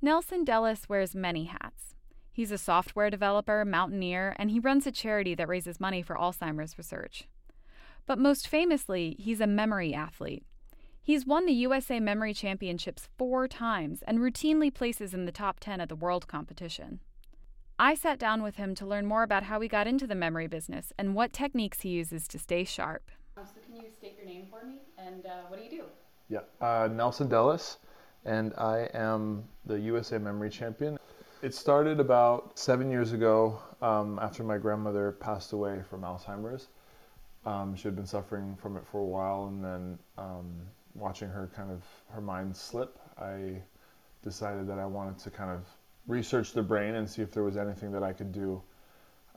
[0.00, 1.96] Nelson Dellis wears many hats.
[2.30, 6.78] He's a software developer, mountaineer, and he runs a charity that raises money for Alzheimer's
[6.78, 7.26] research.
[8.06, 10.44] But most famously, he's a memory athlete.
[11.02, 15.80] He's won the USA Memory Championships four times and routinely places in the top 10
[15.80, 17.00] at the world competition.
[17.76, 20.46] I sat down with him to learn more about how he got into the memory
[20.46, 23.10] business and what techniques he uses to stay sharp.
[23.36, 25.84] Um, so, can you state your name for me and uh, what do you do?
[26.28, 27.78] Yeah, uh, Nelson Dellis,
[28.24, 30.98] and I am the USA Memory Champion.
[31.42, 36.68] It started about seven years ago um, after my grandmother passed away from Alzheimer's.
[37.46, 40.46] Um, she had been suffering from it for a while, and then um,
[40.94, 43.62] watching her kind of her mind slip, I
[44.22, 45.64] decided that I wanted to kind of
[46.08, 48.60] research the brain and see if there was anything that I could do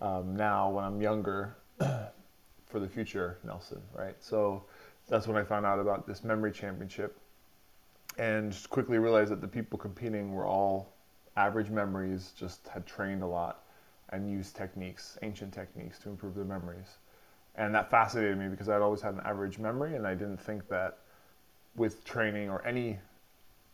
[0.00, 4.14] um, now when I'm younger for the future Nelson, right?
[4.20, 4.64] So
[5.08, 7.19] that's when I found out about this memory championship
[8.18, 10.94] and quickly realized that the people competing were all
[11.36, 13.64] average memories, just had trained a lot
[14.10, 16.98] and used techniques, ancient techniques to improve their memories.
[17.54, 20.68] And that fascinated me because I'd always had an average memory and I didn't think
[20.68, 20.98] that
[21.76, 22.98] with training or any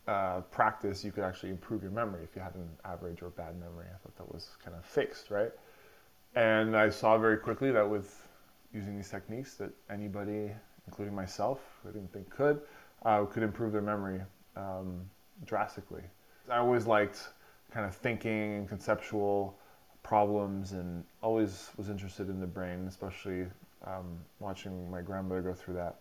[0.07, 3.59] uh, practice, you could actually improve your memory if you had an average or bad
[3.59, 3.87] memory.
[3.93, 5.51] I thought that was kind of fixed, right?
[6.35, 8.27] And I saw very quickly that with
[8.73, 10.51] using these techniques, that anybody,
[10.85, 12.61] including myself, I didn't think could,
[13.03, 14.21] uh, could improve their memory
[14.57, 15.01] um,
[15.45, 16.03] drastically.
[16.49, 17.29] I always liked
[17.71, 19.57] kind of thinking and conceptual
[20.03, 23.45] problems, and always was interested in the brain, especially
[23.85, 25.97] um, watching my grandmother go through that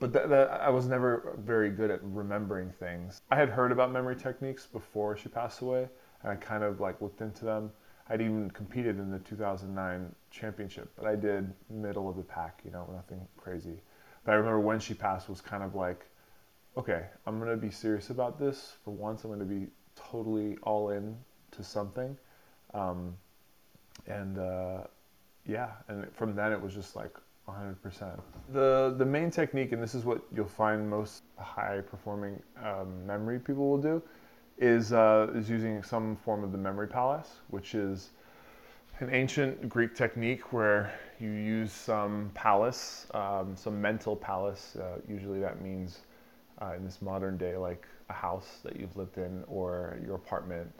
[0.00, 3.20] but that, that, I was never very good at remembering things.
[3.30, 5.88] I had heard about memory techniques before she passed away,
[6.22, 7.70] and I kind of like looked into them.
[8.08, 12.70] I'd even competed in the 2009 championship, but I did middle of the pack, you
[12.70, 13.82] know, nothing crazy.
[14.24, 16.06] But I remember when she passed was kind of like,
[16.76, 18.76] okay, I'm gonna be serious about this.
[18.84, 21.16] For once, I'm gonna be totally all in
[21.52, 22.16] to something,
[22.74, 23.16] um,
[24.06, 24.84] and uh,
[25.46, 27.16] yeah, and from then it was just like
[27.48, 28.20] 100%.
[28.52, 33.38] The, the main technique, and this is what you'll find most high performing um, memory
[33.38, 34.02] people will do,
[34.58, 38.10] is, uh, is using some form of the memory palace, which is
[39.00, 44.76] an ancient Greek technique where you use some palace, um, some mental palace.
[44.76, 46.00] Uh, usually that means
[46.62, 50.70] uh, in this modern day, like a house that you've lived in or your apartment,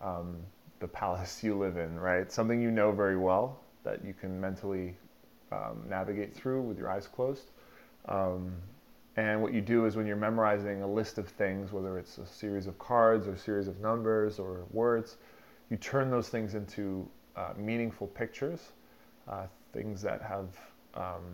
[0.00, 0.36] um,
[0.80, 2.30] the palace you live in, right?
[2.30, 4.96] Something you know very well that you can mentally
[5.50, 7.50] um, navigate through with your eyes closed.
[8.08, 8.52] Um,
[9.16, 12.26] and what you do is when you're memorizing a list of things, whether it's a
[12.26, 15.18] series of cards or a series of numbers or words,
[15.70, 17.06] you turn those things into
[17.36, 18.60] uh, meaningful pictures,
[19.28, 20.48] uh, things that have
[20.94, 21.24] um,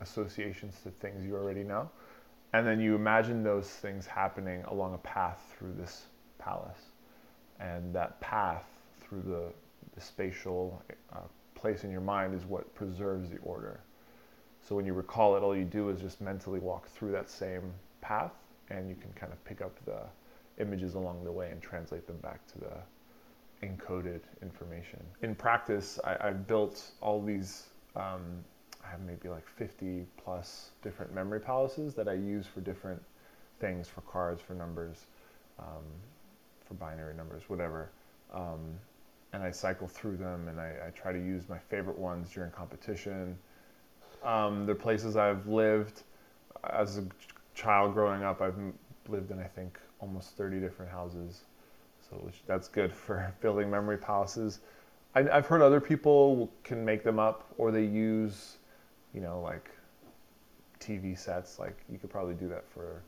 [0.00, 1.88] associations to things you already know.
[2.52, 6.06] And then you imagine those things happening along a path through this
[6.38, 6.90] palace.
[7.60, 8.64] And that path
[9.00, 9.52] through the,
[9.94, 11.20] the spatial uh,
[11.54, 13.80] place in your mind is what preserves the order.
[14.66, 17.72] So when you recall it, all you do is just mentally walk through that same
[18.00, 18.32] path
[18.70, 20.00] and you can kind of pick up the
[20.60, 25.00] images along the way and translate them back to the encoded information.
[25.22, 28.44] In practice, I, have built all these, um,
[28.84, 33.02] I have maybe like 50 plus different memory palaces that I use for different
[33.60, 35.04] things, for cards, for numbers,
[35.58, 35.84] um,
[36.66, 37.90] for binary numbers, whatever.
[38.32, 38.60] Um,
[39.32, 42.50] and I cycle through them and I, I try to use my favorite ones during
[42.50, 43.38] competition.
[44.24, 46.02] Um, the places I've lived
[46.68, 47.06] as a
[47.54, 48.56] child growing up, I've
[49.08, 51.42] lived in I think almost 30 different houses,
[52.08, 54.60] so that's good for building memory palaces.
[55.12, 58.58] I've heard other people can make them up or they use,
[59.14, 59.70] you know, like
[60.78, 61.58] TV sets.
[61.58, 63.02] Like you could probably do that for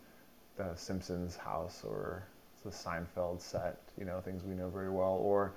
[0.57, 2.25] the Simpsons house or
[2.65, 3.79] the Seinfeld set.
[3.99, 5.53] You know, things we know very well or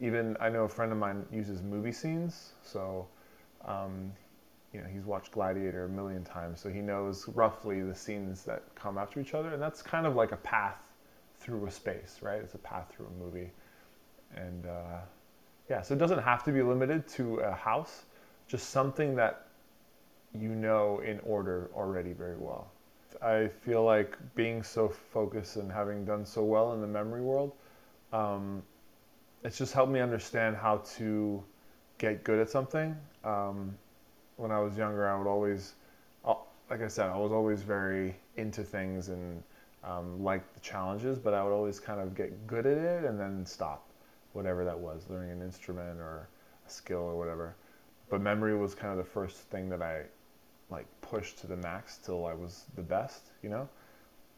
[0.00, 3.06] even I know a friend of mine uses movie scenes, so
[3.64, 4.12] um,
[4.72, 8.62] you know he's watched Gladiator a million times, so he knows roughly the scenes that
[8.74, 10.78] come after each other, and that's kind of like a path
[11.40, 12.40] through a space, right?
[12.40, 13.50] It's a path through a movie,
[14.34, 15.00] and uh,
[15.70, 18.04] yeah, so it doesn't have to be limited to a house,
[18.48, 19.45] just something that
[20.40, 22.70] you know in order already very well.
[23.22, 27.52] I feel like being so focused and having done so well in the memory world.
[28.12, 28.62] Um,
[29.42, 31.42] it's just helped me understand how to
[31.98, 32.96] get good at something.
[33.24, 33.76] Um,
[34.36, 35.74] when I was younger, I would always,
[36.24, 36.34] uh,
[36.70, 39.42] like I said, I was always very into things and
[39.84, 43.18] um, liked the challenges, but I would always kind of get good at it and
[43.18, 43.88] then stop,
[44.32, 46.28] whatever that was, learning an instrument or
[46.66, 47.54] a skill or whatever.
[48.08, 50.02] But memory was kind of the first thing that I
[50.70, 53.68] like pushed to the max till I was the best, you know.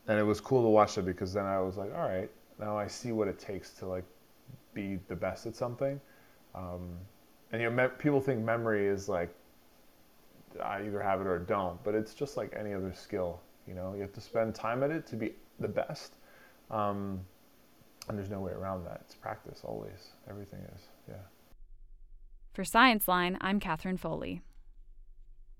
[0.07, 2.77] And it was cool to watch it because then I was like, all right, Now
[2.79, 4.05] I see what it takes to like
[4.75, 6.01] be the best at something.
[6.55, 6.97] Um,
[7.53, 9.35] and you know, me- people think memory is like
[10.63, 13.41] I either have it or don't, but it's just like any other skill.
[13.67, 16.15] You know, you have to spend time at it to be the best.
[16.71, 17.21] Um,
[18.09, 19.03] and there's no way around that.
[19.05, 20.13] It's practice always.
[20.29, 20.83] Everything is.
[21.09, 21.15] Yeah.
[22.55, 24.41] For Scienceline, I'm Katherine Foley.